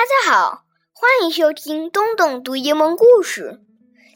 [0.00, 0.64] 大家好，
[0.94, 3.60] 欢迎收听东东读英文故事。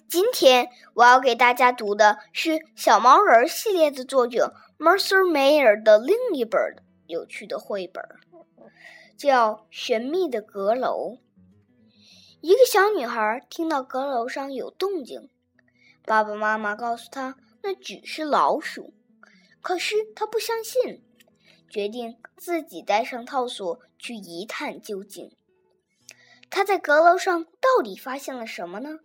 [0.08, 6.58] 今天我要给大家读的是小毛人系列的作者 Mercer Mayer 的另一本
[7.06, 8.02] 有趣的绘本，
[9.18, 11.18] 叫《神秘的阁楼》。
[12.40, 15.28] 一个小女孩听到阁楼上有动静，
[16.06, 18.94] 爸爸妈妈告诉她那只是老鼠，
[19.60, 21.04] 可是她不相信，
[21.68, 25.30] 决定自己带上套索去一探究竟。
[26.53, 28.99] 他在阁楼上到底发现了什么呢？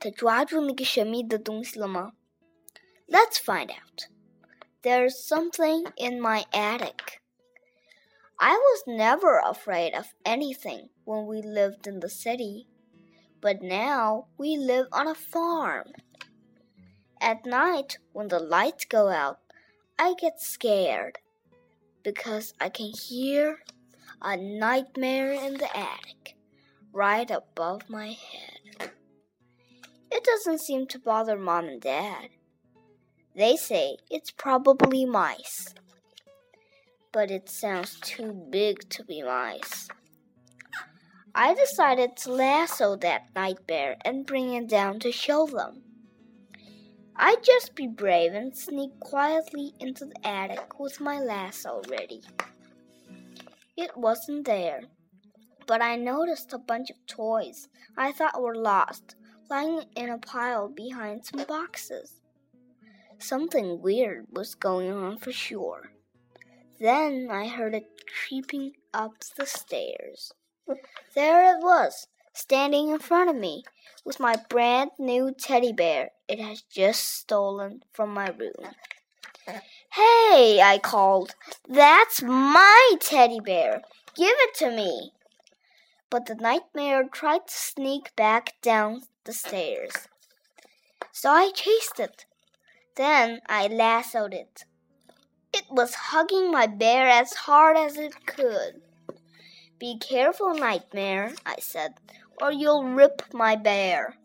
[0.00, 2.12] 他抓住那个神秘的东西了吗？
[3.08, 4.08] Let's find out.
[4.82, 7.20] There's something in my attic.
[8.36, 12.66] I was never afraid of anything when we lived in the city,
[13.40, 15.92] but now we live on a farm.
[17.20, 19.38] At night, when the lights go out,
[19.98, 21.18] I get scared
[22.04, 23.58] because I can hear
[24.22, 26.36] a nightmare in the attic
[26.93, 28.91] right above my head.
[30.11, 32.29] It doesn't seem to bother mom and dad.
[33.35, 35.73] They say it's probably mice.
[37.11, 39.87] But it sounds too big to be mice.
[41.35, 45.81] I decided to lasso that night bear and bring it down to show them.
[47.15, 52.21] I'd just be brave and sneak quietly into the attic with my lasso ready.
[53.75, 54.81] It wasn't there,
[55.65, 59.15] but I noticed a bunch of toys I thought were lost
[59.49, 62.21] lying in a pile behind some boxes.
[63.19, 65.91] Something weird was going on for sure.
[66.79, 70.33] Then I heard it creeping up the stairs.
[71.15, 73.63] There it was, standing in front of me,
[74.03, 78.73] with my brand new teddy bear it had just stolen from my room.
[79.45, 81.35] Hey, I called.
[81.69, 83.81] That's my teddy bear.
[84.15, 85.11] Give it to me
[86.13, 90.07] but the nightmare tried to sneak back down the stairs.
[91.11, 92.27] So I chased it.
[92.95, 94.65] Then I lassoed it.
[95.51, 98.83] It was hugging my bear as hard as it could.
[99.79, 101.95] Be careful, Nightmare, I said,
[102.39, 104.15] or you'll rip my bear.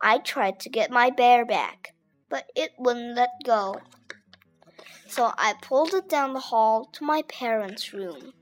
[0.00, 1.94] I tried to get my bear back,
[2.28, 3.80] but it wouldn't let go.
[5.06, 8.32] So I pulled it down the hall to my parents' room.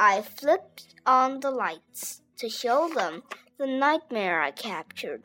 [0.00, 3.24] I flipped on the lights to show them
[3.58, 5.24] the nightmare I captured.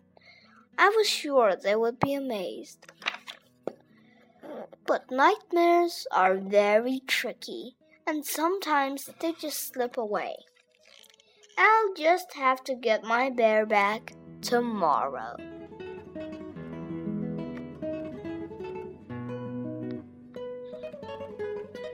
[0.79, 2.87] I was sure they would be amazed.
[4.87, 7.75] But nightmares are very tricky,
[8.07, 10.37] and sometimes they just slip away.
[11.55, 15.35] I'll just have to get my bear back tomorrow.